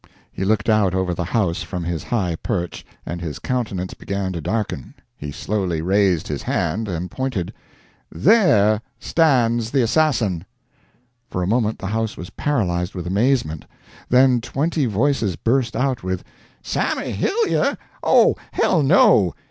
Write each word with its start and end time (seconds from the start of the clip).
He 0.31 0.43
looked 0.43 0.67
out 0.67 0.95
over 0.95 1.13
the 1.13 1.25
house 1.25 1.61
from 1.61 1.83
his 1.83 2.05
high 2.05 2.35
perch, 2.41 2.83
and 3.05 3.21
his 3.21 3.37
countenance 3.37 3.93
began 3.93 4.33
to 4.33 4.41
darken; 4.41 4.95
he 5.15 5.31
slowly 5.31 5.79
raised 5.83 6.27
his 6.27 6.41
hand, 6.41 6.87
and 6.87 7.11
pointed 7.11 7.53
"There 8.11 8.81
stands 8.99 9.69
the 9.69 9.83
assassin!" 9.83 10.45
For 11.29 11.43
a 11.43 11.47
moment 11.47 11.77
the 11.77 11.85
house 11.85 12.17
was 12.17 12.31
paralyzed 12.31 12.95
with 12.95 13.05
amazement; 13.05 13.65
then 14.09 14.41
twenty 14.41 14.87
voices 14.87 15.35
burst 15.35 15.75
out 15.75 16.01
with: 16.01 16.23
"Sammy 16.63 17.11
Hillyer? 17.13 17.77
Oh, 18.01 18.35
hell, 18.53 18.81
no! 18.81 19.35